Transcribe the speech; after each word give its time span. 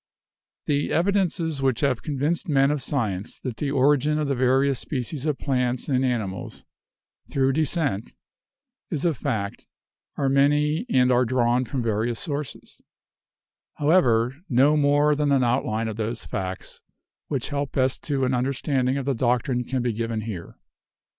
The 0.65 0.91
evidences 0.91 1.61
which 1.61 1.81
have 1.81 2.01
convinced 2.01 2.49
men 2.49 2.71
of 2.71 2.81
science 2.81 3.39
that 3.41 3.57
the 3.57 3.69
origin 3.69 4.17
of 4.17 4.27
the 4.27 4.33
various 4.33 4.79
species 4.79 5.27
of 5.27 5.37
plants 5.37 5.87
and 5.87 6.03
ani 6.03 6.23
mals 6.23 6.63
through 7.29 7.53
descent 7.53 8.15
is 8.89 9.05
a 9.05 9.13
fact 9.13 9.67
are 10.17 10.27
many 10.27 10.87
and 10.89 11.11
are 11.11 11.23
drawn 11.23 11.65
from 11.65 11.83
various 11.83 12.19
sources; 12.19 12.81
however, 13.75 14.37
no 14.49 14.75
more 14.75 15.13
than 15.13 15.31
an 15.31 15.43
outline 15.43 15.87
of 15.87 15.97
those 15.97 16.25
facts 16.25 16.81
which 17.27 17.49
help 17.49 17.73
best 17.73 18.01
to 18.05 18.25
an 18.25 18.33
understanding 18.33 18.97
of 18.97 19.05
the 19.05 19.13
doctrine 19.13 19.63
can 19.63 19.83
be 19.83 19.93
given 19.93 20.21
here. 20.21 20.57